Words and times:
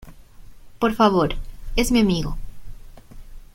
Por 0.79 0.95
favor. 0.95 1.35
Es 1.75 1.91
mi 1.91 1.99
amigo. 1.99 2.35